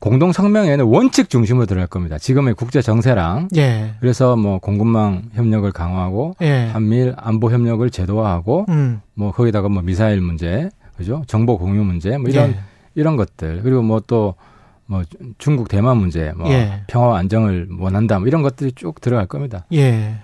공동 0.00 0.32
성명에는 0.32 0.86
원칙 0.86 1.28
중심으로 1.28 1.66
들어갈 1.66 1.86
겁니다. 1.86 2.18
지금의 2.18 2.54
국제 2.54 2.80
정세랑 2.80 3.48
예. 3.56 3.94
그래서 4.00 4.34
뭐 4.34 4.58
공급망 4.58 5.24
협력을 5.34 5.70
강화하고 5.70 6.34
예. 6.40 6.70
한미일 6.72 7.14
안보 7.16 7.50
협력을 7.50 7.88
제도화하고 7.90 8.66
음. 8.70 9.02
뭐 9.14 9.30
거기다가 9.30 9.68
뭐 9.68 9.82
미사일 9.82 10.20
문제 10.20 10.70
그죠 11.00 11.22
정보 11.26 11.56
공유 11.58 11.82
문제 11.82 12.16
뭐 12.18 12.28
이런 12.28 12.50
예. 12.50 12.60
이런 12.94 13.16
것들 13.16 13.62
그리고 13.62 13.82
뭐또뭐 13.82 15.02
중국 15.38 15.68
대만 15.68 15.96
문제 15.96 16.32
뭐 16.36 16.50
예. 16.50 16.82
평화와 16.88 17.18
안정을 17.18 17.68
원한다 17.78 18.18
뭐 18.18 18.28
이런 18.28 18.42
것들이 18.42 18.72
쭉 18.72 19.00
들어갈 19.00 19.26
겁니다. 19.26 19.64
예. 19.72 20.16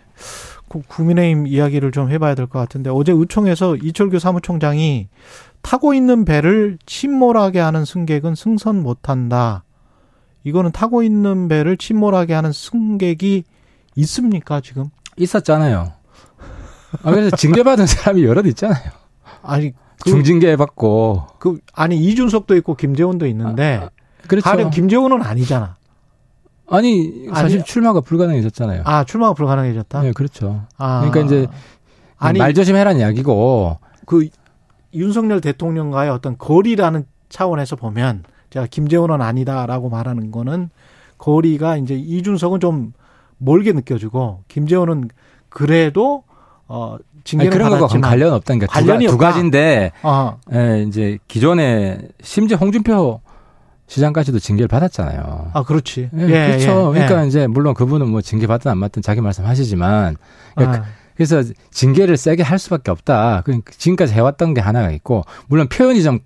국민의힘 0.68 1.46
이야기를 1.46 1.92
좀 1.92 2.10
해봐야 2.10 2.34
될 2.34 2.46
것 2.46 2.58
같은데 2.58 2.90
어제 2.90 3.12
의총에서 3.12 3.76
이철규 3.76 4.18
사무총장이 4.18 5.08
타고 5.62 5.94
있는 5.94 6.24
배를 6.24 6.76
침몰하게 6.84 7.60
하는 7.60 7.84
승객은 7.84 8.34
승선 8.34 8.82
못한다. 8.82 9.64
이거는 10.44 10.72
타고 10.72 11.02
있는 11.02 11.48
배를 11.48 11.76
침몰하게 11.76 12.34
하는 12.34 12.52
승객이 12.52 13.44
있습니까 13.96 14.60
지금? 14.60 14.90
있었잖아요. 15.16 15.92
아, 17.02 17.10
그래서 17.10 17.34
징계받은 17.36 17.86
사람이 17.86 18.24
여럿 18.24 18.46
있잖아요. 18.46 18.90
아니 19.42 19.72
그, 20.02 20.10
중징계 20.10 20.56
받고 20.56 21.26
그 21.38 21.58
아니 21.74 21.96
이준석도 21.96 22.56
있고 22.56 22.74
김재원도 22.74 23.26
있는데 23.26 23.80
아, 23.82 23.84
아, 23.86 23.90
그렇죠. 24.26 24.44
가령 24.44 24.70
김재원은 24.70 25.22
아니잖아. 25.22 25.76
아니 26.68 27.26
사실 27.32 27.58
아니, 27.58 27.64
출마가 27.64 28.00
불가능해졌잖아요. 28.00 28.82
아 28.84 29.04
출마가 29.04 29.34
불가능해졌다. 29.34 30.02
네, 30.02 30.12
그렇죠. 30.12 30.66
아. 30.76 31.00
그러니까 31.00 31.20
이제 31.20 31.46
아니 32.18 32.38
말 32.38 32.54
조심해라는 32.54 33.00
이야기고 33.00 33.78
그 34.04 34.28
윤석열 34.94 35.40
대통령과의 35.40 36.10
어떤 36.10 36.38
거리라는 36.38 37.04
차원에서 37.28 37.76
보면 37.76 38.24
제가 38.50 38.66
김재원은 38.66 39.20
아니다라고 39.20 39.88
말하는 39.90 40.30
거는 40.30 40.70
거리가 41.18 41.76
이제 41.76 41.94
이준석은 41.94 42.60
좀 42.60 42.92
멀게 43.38 43.72
느껴지고 43.72 44.42
김재원은 44.48 45.10
그래도 45.48 46.24
어 46.68 46.96
아니, 47.38 47.50
그런 47.50 47.70
거가 47.70 47.86
관련 48.00 48.32
없다니까 48.32 48.66
관련이 48.66 49.06
두, 49.06 49.12
두 49.12 49.18
가지인데 49.18 49.92
어. 50.02 50.38
예, 50.52 50.84
이제 50.86 51.18
기존에 51.28 51.98
심지어 52.22 52.56
홍준표 52.56 53.20
시장까지도 53.88 54.38
징계를 54.40 54.68
받았잖아요. 54.68 55.52
아, 55.54 55.62
그렇지. 55.62 56.10
예, 56.16 56.22
예 56.22 56.26
그렇죠. 56.26 56.92
예, 56.94 57.00
그러니까 57.00 57.22
예. 57.22 57.26
이제 57.28 57.46
물론 57.46 57.74
그분은 57.74 58.08
뭐 58.08 58.20
징계 58.20 58.46
받든 58.46 58.70
안 58.70 58.80
받든 58.80 59.02
자기 59.02 59.20
말씀하시지만 59.20 60.16
그러니까 60.54 60.82
아. 60.82 60.84
그래서 61.14 61.42
징계를 61.70 62.16
세게 62.16 62.42
할 62.42 62.58
수밖에 62.58 62.90
없다. 62.90 63.42
그러니까 63.44 63.72
지금까지 63.76 64.12
해왔던 64.12 64.54
게 64.54 64.60
하나가 64.60 64.90
있고 64.90 65.24
물론 65.46 65.68
표현이 65.68 66.02
좀 66.02 66.20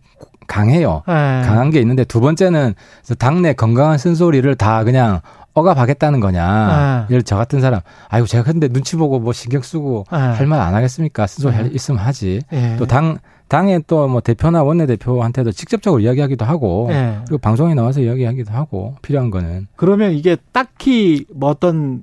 강해요. 0.50 1.02
예. 1.08 1.12
강한 1.46 1.70
게 1.70 1.80
있는데 1.80 2.02
두 2.04 2.20
번째는 2.20 2.74
당내 3.18 3.52
건강한 3.52 3.96
쓴소리를 3.98 4.52
다 4.56 4.82
그냥 4.84 5.20
억압하겠다는 5.54 6.18
거냐. 6.20 7.06
예를 7.10 7.22
저 7.22 7.36
같은 7.36 7.60
사람, 7.60 7.80
아이고 8.08 8.26
제가 8.26 8.44
근데 8.44 8.68
눈치 8.68 8.96
보고 8.96 9.18
뭐 9.20 9.32
신경 9.32 9.62
쓰고 9.62 10.04
할 10.08 10.46
말 10.46 10.60
안 10.60 10.74
하겠습니까? 10.74 11.26
쓴소리 11.26 11.54
할 11.54 11.74
있으면 11.74 12.00
하지. 12.00 12.40
또당 12.78 13.18
당의 13.48 13.82
또 13.86 14.06
뭐 14.08 14.20
대표나 14.20 14.62
원내대표한테도 14.62 15.50
직접적으로 15.52 16.00
이야기하기도 16.02 16.44
하고 16.44 16.86
네. 16.88 17.18
그리고 17.26 17.38
방송에 17.38 17.74
나와서 17.74 18.00
이야기하기도 18.00 18.52
하고 18.52 18.94
필요한 19.02 19.30
거는 19.30 19.66
그러면 19.76 20.12
이게 20.12 20.36
딱히 20.52 21.26
뭐 21.34 21.50
어떤 21.50 22.02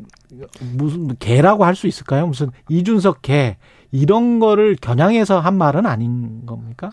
무슨 0.73 1.15
개라고 1.19 1.63
할 1.65 1.73
수 1.75 1.87
있을까요? 1.87 2.27
무슨 2.27 2.49
이준석 2.69 3.21
개 3.21 3.55
이런 3.91 4.39
거를 4.39 4.75
겨냥해서 4.79 5.39
한 5.39 5.55
말은 5.57 5.85
아닌 5.85 6.45
겁니까? 6.45 6.91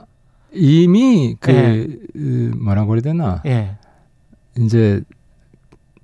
이미 0.55 1.37
그 1.41 1.51
네. 2.15 2.51
뭐라고 2.57 2.89
그래야 2.89 3.03
되나? 3.03 3.43
네. 3.45 3.77
이제 4.59 5.03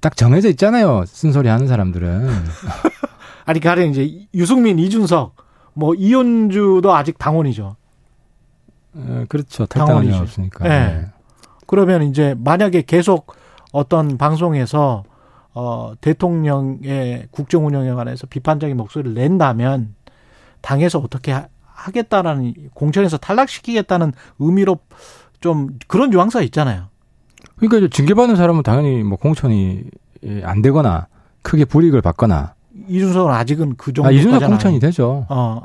딱 0.01 0.17
정해져 0.17 0.49
있잖아요. 0.51 1.05
쓴소리 1.07 1.49
하는 1.49 1.69
사람들은. 1.69 2.29
아니 3.47 3.61
가령 3.61 3.91
이제 3.91 4.27
유승민, 4.35 4.79
이준석, 4.79 5.35
뭐 5.75 5.95
이현주도 5.95 6.95
아직 6.95 7.19
당원이죠. 7.19 7.77
에, 8.97 9.25
그렇죠. 9.29 9.67
탈당이 9.67 10.13
없으니까. 10.13 10.69
네. 10.69 10.87
네. 10.87 11.07
그러면 11.67 12.03
이제 12.03 12.35
만약에 12.39 12.83
계속 12.83 13.35
어떤 13.73 14.19
방송에서 14.19 15.05
어, 15.53 15.93
대통령의 16.01 17.29
국정 17.31 17.67
운영에 17.67 17.93
관해서 17.93 18.27
비판적인 18.27 18.77
목소리를 18.77 19.15
낸다면 19.15 19.95
당에서 20.61 20.99
어떻게 20.99 21.35
하, 21.81 21.91
겠다라는 21.91 22.55
공천에서 22.75 23.17
탈락시키겠다는 23.17 24.13
의미로 24.39 24.79
좀 25.41 25.79
그런 25.87 26.13
유황사 26.13 26.43
있잖아요. 26.43 26.89
그러니까 27.57 27.89
징계받는 27.91 28.37
사람은 28.37 28.63
당연히 28.63 29.03
뭐 29.03 29.17
공천이 29.17 29.85
안 30.43 30.61
되거나 30.63 31.07
크게 31.43 31.65
불이익을 31.65 32.03
받거나 32.03 32.55
이준석은 32.89 33.33
아직은 33.33 33.75
그 33.77 33.93
정도. 33.93 34.09
아, 34.09 34.13
이준석 34.13 34.47
공천이 34.47 34.79
되죠. 34.79 35.27
어, 35.29 35.63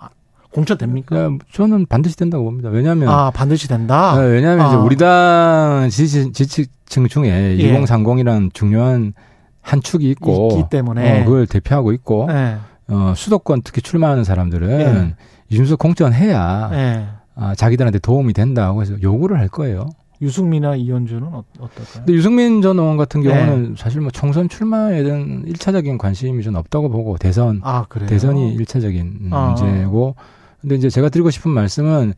공천 0.52 0.78
됩니까? 0.78 1.16
네, 1.16 1.38
저는 1.52 1.86
반드시 1.86 2.16
된다고 2.16 2.46
봅니다. 2.46 2.70
왜냐하면 2.70 3.10
아 3.10 3.30
반드시 3.30 3.68
된다. 3.68 4.16
네, 4.18 4.26
왜냐하면 4.26 4.66
아. 4.66 4.68
이제 4.70 4.78
우리 4.78 4.96
당 4.96 5.90
지지, 5.90 6.32
지 6.32 6.48
지층 6.48 7.08
중에 7.08 7.58
예. 7.60 7.82
2030이라는 7.82 8.54
중요한 8.54 9.14
한 9.62 9.82
축이 9.82 10.10
있고 10.12 10.50
있기 10.52 10.70
때문에 10.70 11.22
어, 11.22 11.26
그걸 11.26 11.46
대표하고 11.48 11.92
있고 11.92 12.28
예. 12.32 12.58
어, 12.88 13.14
수도권 13.16 13.64
특히 13.64 13.82
출마하는 13.82 14.24
사람들은 14.24 14.80
예. 14.80 15.16
이준석 15.50 15.80
공천 15.80 16.14
해야 16.14 16.70
예. 16.74 17.06
아, 17.36 17.54
자기들한테 17.56 18.00
도움이 18.00 18.34
된다고 18.34 18.82
해서 18.82 18.94
요구를 19.02 19.40
할 19.40 19.48
거예요. 19.48 19.88
유승민이나 20.22 20.76
이현주는 20.76 21.24
어, 21.24 21.44
떨까요 21.58 21.86
근데 21.94 22.14
유승민 22.14 22.62
전 22.62 22.80
의원 22.80 22.96
같은 22.96 23.22
경우는 23.22 23.64
네. 23.64 23.76
사실 23.78 24.00
뭐 24.00 24.10
총선 24.12 24.48
출마에 24.48 25.04
대한 25.04 25.44
일차적인 25.46 25.98
관심이 25.98 26.42
좀 26.42 26.56
없다고 26.56 26.90
보고 26.90 27.18
대선 27.18 27.60
아, 27.64 27.86
대선이 28.08 28.54
일차적인 28.54 29.28
아. 29.32 29.48
문제고 29.58 30.16
근데 30.62 30.76
이제 30.76 30.90
제가 30.90 31.10
드리고 31.10 31.32
싶은 31.32 31.52
말씀은 31.52 32.14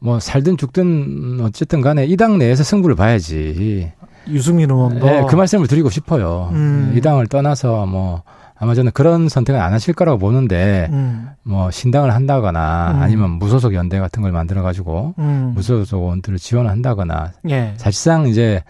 뭐 0.00 0.20
살든 0.20 0.58
죽든 0.58 1.40
어쨌든 1.42 1.80
간에 1.80 2.04
이 2.04 2.16
당 2.16 2.36
내에서 2.38 2.62
승부를 2.62 2.94
봐야지. 2.94 3.90
유승민 4.28 4.70
의원도 4.70 5.04
네, 5.06 5.24
그 5.28 5.34
말씀을 5.34 5.66
드리고 5.66 5.88
싶어요. 5.88 6.50
음. 6.52 6.92
이 6.94 7.00
당을 7.00 7.26
떠나서 7.28 7.86
뭐 7.86 8.22
아마 8.60 8.74
저는 8.74 8.90
그런 8.92 9.28
선택을 9.28 9.60
안 9.60 9.72
하실 9.72 9.94
거라고 9.94 10.18
보는데 10.18 10.88
음. 10.90 11.28
뭐 11.42 11.70
신당을 11.70 12.12
한다거나 12.12 12.92
음. 12.96 13.02
아니면 13.02 13.30
무소속 13.32 13.74
연대 13.74 13.98
같은 13.98 14.22
걸 14.22 14.32
만들어 14.32 14.62
가지고 14.62 15.14
음. 15.18 15.52
무소속 15.54 16.02
의원들을 16.02 16.38
지원을 16.38 16.70
한다거나 16.70 17.32
예. 17.48 17.74
사실상 17.76 18.26
이제 18.26 18.62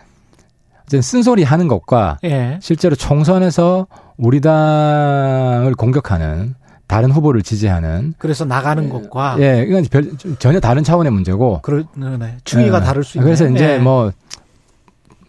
이제 0.87 1.00
쓴소리 1.00 1.42
하는 1.42 1.68
것과 1.68 2.18
예. 2.25 2.59
실제로 2.61 2.95
총선에서 2.97 3.87
우리 4.16 4.40
당을 4.40 5.75
공격하는 5.75 6.54
다른 6.87 7.11
후보를 7.11 7.42
지지하는 7.42 8.14
그래서 8.18 8.45
나가는 8.45 8.83
예, 8.85 8.88
것과 8.88 9.37
예 9.40 9.64
이건 9.68 9.85
별, 9.90 10.11
전혀 10.38 10.59
다른 10.59 10.83
차원의 10.83 11.12
문제고 11.12 11.61
그러, 11.62 11.85
네, 11.95 12.37
추이가 12.45 12.78
예. 12.78 12.83
다를 12.83 13.04
수 13.04 13.18
있는 13.18 13.26
그래서 13.26 13.47
이제 13.49 13.78
뭐뭐 13.78 14.07
예. 14.07 14.12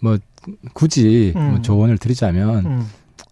뭐 0.02 0.18
굳이 0.74 1.34
뭐 1.36 1.44
음. 1.44 1.62
조언을 1.62 1.98
드리자면 1.98 2.66
음. 2.66 2.88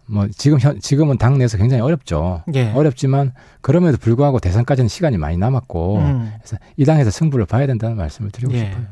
뭐 0.09 0.27
지금 0.29 0.59
현 0.59 0.79
지금은 0.79 1.17
당내에서 1.17 1.57
굉장히 1.57 1.81
어렵죠. 1.81 2.43
예. 2.55 2.71
어렵지만 2.71 3.33
그럼에도 3.61 3.97
불구하고 3.97 4.39
대선까지는 4.39 4.87
시간이 4.87 5.17
많이 5.17 5.37
남았고 5.37 5.97
음. 5.97 6.33
그래서 6.39 6.57
이 6.77 6.85
당에서 6.85 7.11
승부를 7.11 7.45
봐야 7.45 7.67
된다는 7.67 7.97
말씀을 7.97 8.31
드리고 8.31 8.53
예. 8.53 8.59
싶어요. 8.59 8.85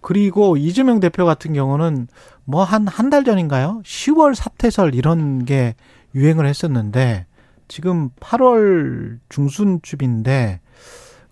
그리고 0.00 0.56
이재명 0.56 1.00
대표 1.00 1.24
같은 1.24 1.52
경우는 1.54 2.08
뭐 2.44 2.64
한 2.64 2.86
한 2.88 3.08
달 3.10 3.24
전인가요? 3.24 3.80
10월 3.84 4.34
사퇴설 4.34 4.94
이런 4.94 5.44
게 5.44 5.74
유행을 6.14 6.46
했었는데 6.46 7.26
지금 7.68 8.10
8월 8.20 9.18
중순쯤인데 9.30 10.60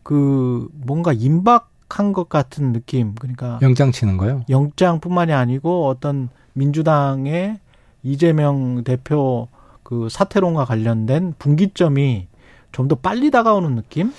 그 0.03 0.69
뭔가 0.73 1.13
임박한 1.13 2.13
것 2.15 2.29
같은 2.29 2.73
느낌 2.73 3.15
그러니까 3.17 3.59
영장 3.61 3.93
치는 3.93 4.17
거요? 4.17 4.43
영장뿐만이 4.49 5.33
아니고 5.33 5.89
어떤 5.89 6.31
민주당의 6.55 7.59
이재명 8.03 8.83
대표 8.85 9.49
그 9.83 10.09
사퇴론과 10.11 10.65
관련된 10.65 11.35
분기점이 11.39 12.27
좀 12.73 12.89
더 12.89 12.95
빨리 12.95 13.31
다가오는 13.31 13.75
느낌? 13.75 14.13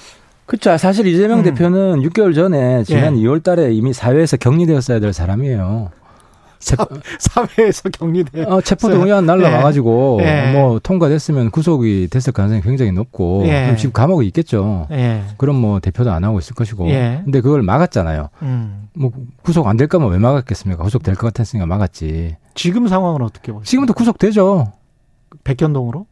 그렇죠. 0.46 0.76
사실 0.78 1.08
이재명 1.08 1.40
음. 1.40 1.44
대표는 1.44 2.02
6개월 2.02 2.36
전에 2.36 2.84
지난 2.84 3.18
예. 3.18 3.22
2월 3.24 3.42
달에 3.42 3.72
이미 3.72 3.94
사회에서 3.94 4.36
격리되었어야 4.38 5.00
될 5.00 5.14
사람이에요. 5.14 5.92
사, 6.62 7.48
회에서 7.58 7.90
격리돼. 7.90 8.44
어, 8.44 8.62
체포 8.62 8.90
동의안 8.90 9.26
날라와가지고 9.26 10.20
예. 10.22 10.26
예. 10.26 10.52
뭐 10.54 10.80
통과됐으면 10.80 11.52
구속이 11.52 12.08
됐을 12.12 12.32
가능성이 12.34 12.62
굉장히 12.62 12.92
높고 12.92 13.44
예. 13.46 13.64
그럼 13.64 13.78
지금 13.78 13.92
감옥에 13.94 14.26
있겠죠. 14.28 14.88
예. 14.92 15.24
그럼 15.38 15.58
뭐 15.58 15.80
대표도 15.80 16.12
안 16.12 16.24
하고 16.24 16.40
있을 16.40 16.56
것이고. 16.56 16.88
예. 16.90 17.22
근데 17.24 17.42
그걸 17.42 17.62
막았잖아요. 17.64 18.30
음. 18.44 18.88
뭐 18.94 19.12
구속 19.44 19.68
안 19.68 19.78
될 19.78 19.88
거면 19.88 20.12
왜 20.12 20.18
막았겠습니까? 20.20 20.84
구속 20.84 21.02
될 21.04 21.16
것 21.16 21.28
같았으니까 21.28 21.66
막았지. 21.66 22.36
지금 22.56 22.88
상황은 22.88 23.22
어떻게 23.24 23.52
보세요? 23.52 23.64
지금도 23.66 23.94
구속되죠. 23.94 24.72
백현동으로? 25.44 26.06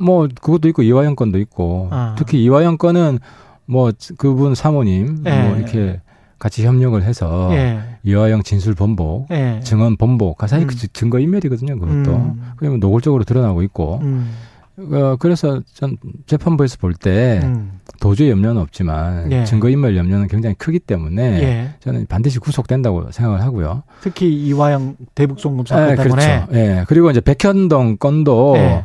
뭐 0.00 0.28
그것도 0.40 0.68
있고 0.68 0.82
이화영 0.82 1.16
건도 1.16 1.38
있고 1.40 1.88
아. 1.90 2.14
특히 2.18 2.42
이화영 2.44 2.78
건은 2.78 3.18
뭐 3.66 3.90
그분 4.18 4.54
사모님 4.54 5.22
뭐 5.22 5.32
예. 5.32 5.54
이렇게 5.58 6.00
같이 6.40 6.66
협력을 6.66 7.00
해서 7.02 7.50
예. 7.52 7.78
이화영 8.02 8.42
진술 8.42 8.74
번복, 8.74 9.28
예. 9.30 9.60
증언 9.62 9.96
번복, 9.96 10.38
사실 10.40 10.66
음. 10.66 10.66
그 10.66 10.74
증거 10.92 11.20
인멸이거든요. 11.20 11.78
그것도 11.78 12.16
음. 12.16 12.42
그러면 12.56 12.80
노골적으로 12.80 13.22
드러나고 13.22 13.62
있고. 13.62 14.00
음. 14.02 14.32
어, 14.78 15.16
그래서 15.18 15.60
전 15.74 15.98
재판부에서 16.26 16.78
볼때 16.78 17.40
음. 17.42 17.80
도주의 18.00 18.30
염려는 18.30 18.62
없지만 18.62 19.30
예. 19.30 19.44
증거인멸 19.44 19.94
염려는 19.94 20.26
굉장히 20.26 20.54
크기 20.54 20.78
때문에 20.78 21.22
예. 21.42 21.74
저는 21.80 22.06
반드시 22.06 22.38
구속된다고 22.38 23.10
생각을 23.12 23.42
하고요. 23.42 23.82
특히 24.00 24.32
이화영 24.32 24.96
대북송금 25.14 25.66
사건 25.66 25.90
예, 25.90 25.96
때문에. 25.96 26.46
그렇죠. 26.46 26.52
예. 26.54 26.84
그리고 26.88 27.10
이제 27.10 27.20
백현동 27.20 27.98
건도 27.98 28.54
예. 28.56 28.84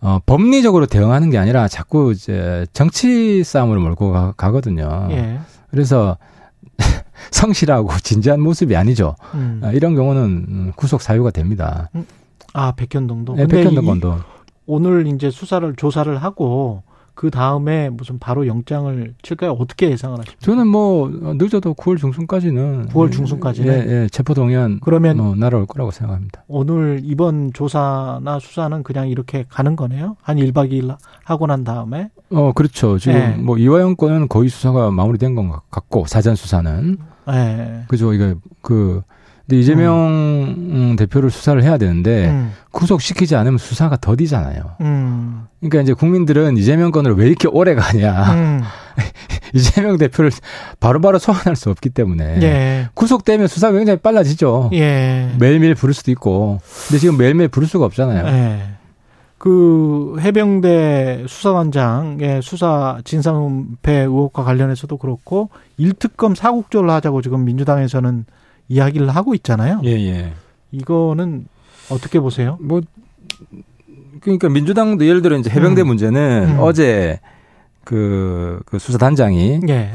어, 0.00 0.20
법리적으로 0.24 0.86
대응하는 0.86 1.28
게 1.28 1.36
아니라 1.36 1.68
자꾸 1.68 2.12
이제 2.12 2.66
정치 2.72 3.44
싸움으로 3.44 3.80
몰고 3.82 4.12
가, 4.12 4.32
가거든요. 4.38 5.08
예. 5.10 5.38
그래서 5.70 6.16
성실하고 7.30 7.90
진지한 8.02 8.40
모습이 8.40 8.76
아니죠. 8.76 9.16
음. 9.34 9.60
아, 9.64 9.72
이런 9.72 9.94
경우는 9.94 10.72
구속 10.76 11.02
사유가 11.02 11.30
됩니다. 11.30 11.90
음. 11.94 12.06
아 12.52 12.72
백현동도. 12.72 13.34
네, 13.34 13.46
백현동 13.46 13.84
건도. 13.84 14.16
오늘 14.66 15.06
이제 15.06 15.30
수사를 15.30 15.74
조사를 15.76 16.16
하고 16.16 16.82
그 17.16 17.30
다음에 17.30 17.88
무슨 17.88 18.18
바로 18.18 18.46
영장을 18.46 19.14
칠까요? 19.22 19.52
어떻게 19.52 19.90
예상을 19.90 20.18
하십니까? 20.18 20.38
저는 20.38 20.68
뭐 20.68 21.08
늦어도 21.08 21.72
9월 21.72 21.98
중순까지는 21.98 22.88
9월 22.90 23.10
중순까지는 23.10 23.72
예, 23.72 24.02
예 24.02 24.08
체포 24.10 24.34
동의안 24.34 24.78
그러면 24.82 25.16
뭐 25.16 25.34
날아올 25.34 25.64
거라고 25.66 25.90
생각합니다. 25.90 26.44
오늘 26.46 27.00
이번 27.02 27.52
조사나 27.54 28.38
수사는 28.38 28.82
그냥 28.82 29.08
이렇게 29.08 29.46
가는 29.48 29.76
거네요? 29.76 30.16
한 30.20 30.36
1박 30.36 30.70
2일 30.70 30.94
하고 31.24 31.46
난 31.46 31.64
다음에? 31.64 32.10
어, 32.30 32.52
그렇죠. 32.52 32.98
지금 32.98 33.18
예. 33.18 33.28
뭐 33.30 33.56
이화영 33.56 33.96
건은 33.96 34.28
거의 34.28 34.50
수사가 34.50 34.90
마무리된 34.90 35.34
것 35.34 35.62
같고 35.70 36.04
사전 36.06 36.34
수사는 36.36 36.98
예. 37.30 37.84
그죠. 37.88 38.12
이게 38.12 38.34
그 38.60 39.00
근데 39.46 39.60
이재명 39.60 40.54
음. 40.58 40.96
대표를 40.96 41.30
수사를 41.30 41.62
해야 41.62 41.78
되는데 41.78 42.28
음. 42.28 42.52
구속시키지 42.72 43.36
않으면 43.36 43.58
수사가 43.58 43.96
더디잖아요. 43.96 44.76
음. 44.80 45.46
그러니까 45.60 45.82
이제 45.82 45.92
국민들은 45.92 46.56
이재명 46.56 46.90
건을 46.90 47.14
왜 47.14 47.28
이렇게 47.28 47.46
오래 47.48 47.74
가냐. 47.76 48.34
음. 48.34 48.62
이재명 49.54 49.98
대표를 49.98 50.32
바로바로 50.80 51.00
바로 51.00 51.18
소환할 51.18 51.54
수 51.54 51.70
없기 51.70 51.90
때문에 51.90 52.42
예. 52.42 52.88
구속되면 52.94 53.46
수사가 53.46 53.76
굉장히 53.76 54.00
빨라지죠. 54.00 54.70
예. 54.72 55.30
매일매일 55.38 55.74
부를 55.74 55.94
수도 55.94 56.10
있고. 56.10 56.60
근데 56.88 56.98
지금 56.98 57.16
매일매일 57.16 57.48
부를 57.48 57.68
수가 57.68 57.84
없잖아요. 57.86 58.26
예. 58.26 58.62
그 59.38 60.16
해병대 60.18 61.26
수사관장의 61.28 62.42
수사 62.42 62.98
진상은폐 63.04 63.92
의혹과 63.92 64.42
관련해서도 64.42 64.96
그렇고 64.96 65.50
일특검 65.76 66.34
사국조를 66.34 66.90
하자고 66.90 67.22
지금 67.22 67.44
민주당에서는 67.44 68.24
이야기를 68.68 69.08
하고 69.10 69.34
있잖아요. 69.34 69.80
예, 69.84 69.90
예. 69.90 70.32
이거는 70.72 71.46
어떻게 71.90 72.20
보세요? 72.20 72.58
뭐 72.60 72.80
그러니까 74.20 74.48
민주당도 74.48 75.06
예를 75.06 75.22
들어 75.22 75.36
이제 75.36 75.50
해병대 75.50 75.82
음. 75.82 75.86
문제는 75.88 76.56
음. 76.56 76.58
어제 76.60 77.20
그, 77.84 78.60
그 78.66 78.78
수사단장이 78.78 79.60
예. 79.68 79.92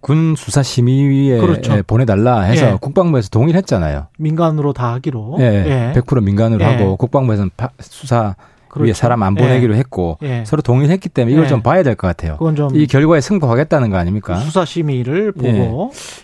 군 0.00 0.34
수사 0.36 0.62
심의위에 0.62 1.38
그렇죠. 1.38 1.82
보내달라 1.84 2.42
해서 2.42 2.72
예. 2.72 2.78
국방부에서 2.80 3.28
동의를 3.30 3.58
했잖아요. 3.58 4.06
민간으로 4.18 4.72
다 4.72 4.92
하기로. 4.94 5.36
예. 5.40 5.92
예. 5.94 6.00
100% 6.00 6.22
민간으로 6.22 6.64
예. 6.64 6.68
하고 6.68 6.96
국방부에서는 6.96 7.50
수사 7.80 8.36
그렇죠. 8.76 8.88
위에 8.88 8.92
사람 8.94 9.22
안 9.22 9.34
보내기로 9.34 9.74
예. 9.74 9.78
했고 9.78 10.18
예. 10.22 10.44
서로 10.46 10.62
동의를 10.62 10.92
했기 10.92 11.08
때문에 11.08 11.32
이걸 11.32 11.44
예. 11.44 11.48
좀 11.48 11.62
봐야 11.62 11.82
될 11.82 11.96
것 11.96 12.06
같아요. 12.06 12.36
그건 12.38 12.54
좀 12.56 12.68
이 12.74 12.86
결과에 12.86 13.20
승복하겠다는 13.20 13.90
거 13.90 13.96
아닙니까? 13.96 14.34
그 14.34 14.40
수사 14.40 14.64
심의를 14.64 15.32
보고 15.32 15.48
예. 15.48 15.70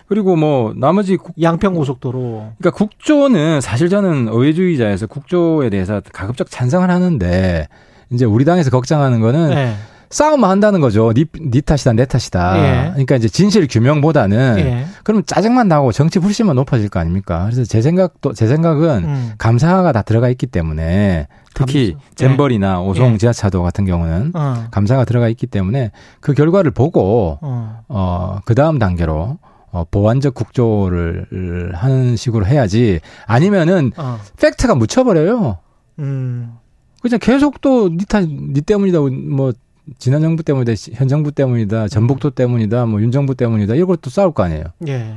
그리고 0.07 0.35
뭐 0.35 0.73
나머지 0.75 1.17
국, 1.17 1.33
양평 1.41 1.73
고속도로 1.73 2.51
그러니까 2.59 2.71
국조는 2.71 3.61
사실 3.61 3.89
저는 3.89 4.27
의회주의자에서 4.31 5.07
국조에 5.07 5.69
대해서 5.69 6.01
가급적 6.13 6.49
찬성을 6.49 6.89
하는데 6.89 7.67
이제 8.11 8.25
우리 8.25 8.45
당에서 8.45 8.69
걱정하는 8.69 9.19
거는 9.19 9.51
예. 9.51 9.73
싸움을 10.13 10.47
한다는 10.47 10.79
거죠. 10.79 11.11
니, 11.13 11.25
니 11.39 11.61
탓이다, 11.61 11.93
내 11.93 12.05
탓이다. 12.05 12.57
예. 12.59 12.89
그러니까 12.91 13.15
이제 13.15 13.27
진실 13.27 13.67
규명보다는 13.67 14.55
예. 14.59 14.85
그러면 15.03 15.23
짜증만 15.25 15.67
나고 15.67 15.91
정치 15.91 16.19
불신만 16.19 16.55
높아질 16.55 16.89
거 16.89 16.99
아닙니까? 16.99 17.43
그래서 17.45 17.63
제 17.65 17.81
생각도 17.81 18.33
제 18.33 18.47
생각은 18.47 19.03
음. 19.03 19.31
감사가 19.37 19.91
다 19.91 20.03
들어가 20.03 20.29
있기 20.29 20.45
때문에 20.47 21.27
특히. 21.55 21.95
잼벌이나 22.15 22.73
예. 22.73 22.87
오송 22.87 23.17
지하차도 23.17 23.63
같은 23.63 23.85
경우는 23.85 24.31
어. 24.35 24.65
감사가 24.71 25.05
들어가 25.05 25.27
있기 25.29 25.47
때문에 25.47 25.91
그 26.19 26.33
결과를 26.33 26.71
보고 26.71 27.39
어, 27.41 27.79
어 27.87 28.39
그 28.45 28.55
다음 28.55 28.77
단계로 28.79 29.37
어, 29.71 29.85
보완적 29.89 30.35
국조를 30.35 31.71
하는 31.73 32.15
식으로 32.15 32.45
해야지 32.45 32.99
아니면은 33.25 33.91
어. 33.97 34.19
팩트가 34.39 34.75
묻혀버려요. 34.75 35.57
음. 35.99 36.53
그냥 37.01 37.19
계속 37.19 37.59
또니 37.61 38.05
탓, 38.05 38.23
니 38.25 38.61
때문이다, 38.61 38.99
뭐, 38.99 39.51
지난 39.99 40.21
정부 40.21 40.43
때문이다, 40.43 40.71
현 40.93 41.07
정부 41.07 41.31
때문이다, 41.31 41.87
전북도 41.89 42.31
때문이다, 42.31 42.85
뭐 42.85 43.01
윤 43.01 43.11
정부 43.11 43.35
때문이다 43.35 43.75
이걸 43.75 43.97
또 43.97 44.09
싸울 44.09 44.31
거 44.33 44.43
아니에요. 44.43 44.63
예. 44.87 45.13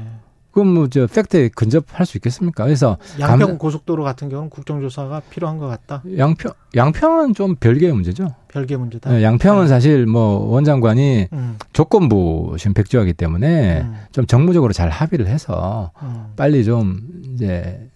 그럼 0.50 0.68
뭐 0.74 0.88
저 0.88 1.07
팩트에 1.07 1.48
근접할 1.50 2.07
수 2.07 2.16
있겠습니까? 2.16 2.64
그래서 2.64 2.96
양평 3.20 3.48
감... 3.48 3.59
고속도로 3.59 4.02
같은 4.02 4.31
경우는 4.31 4.48
국정조사가 4.48 5.20
필요한 5.29 5.59
것 5.59 5.66
같다. 5.66 6.02
양평 6.16 6.52
양평은 6.74 7.35
좀 7.35 7.57
별개의 7.57 7.92
문제죠. 7.92 8.35
별개 8.48 8.76
문제다. 8.76 9.11
네, 9.12 9.22
양평은 9.22 9.64
네. 9.64 9.68
사실 9.68 10.07
뭐 10.07 10.50
원장관이 10.50 11.29
음. 11.33 11.59
조건부 11.74 12.57
지금 12.59 12.72
백지화기 12.72 13.12
때문에 13.12 13.83
음. 13.83 13.96
좀 14.12 14.26
정무적으로 14.26 14.72
잘 14.72 14.88
합의를 14.88 15.26
해서 15.26 15.90
음. 16.02 16.33
빨리 16.37 16.64
좀 16.64 17.00
이제 17.35 17.88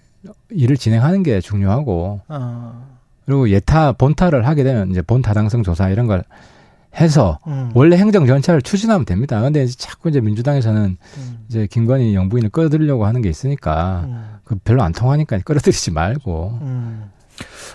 일을 0.50 0.76
진행하는 0.76 1.22
게 1.22 1.40
중요하고 1.40 2.20
어. 2.28 2.86
그리고 3.24 3.48
예타 3.48 3.92
본타를 3.92 4.46
하게 4.46 4.64
되면 4.64 4.90
이제 4.90 5.00
본타당성 5.00 5.62
조사 5.62 5.88
이런 5.88 6.06
걸 6.06 6.24
해서 6.98 7.38
음. 7.46 7.70
원래 7.74 7.96
행정 7.96 8.26
절차를 8.26 8.62
추진하면 8.62 9.04
됩니다. 9.04 9.40
근데 9.40 9.62
이제 9.64 9.76
자꾸 9.76 10.08
이제 10.08 10.20
민주당에서는 10.20 10.96
음. 11.16 11.38
이제 11.48 11.66
김건희 11.70 12.14
영부인을 12.14 12.50
끌어들이려고 12.50 13.06
하는 13.06 13.22
게 13.22 13.28
있으니까 13.28 14.04
음. 14.06 14.36
그 14.44 14.56
별로 14.56 14.82
안 14.82 14.92
통하니까 14.92 15.38
끌어들이지 15.40 15.92
말고. 15.92 16.58
음. 16.62 17.10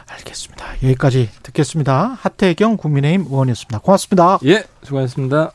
알겠습니다. 0.07 0.65
여기까지 0.83 1.29
듣겠습니다. 1.41 2.17
하태경 2.19 2.77
국민의힘 2.77 3.25
의원이었습니다. 3.25 3.79
고맙습니다. 3.79 4.39
예, 4.45 4.63
수고하셨습니다. 4.83 5.51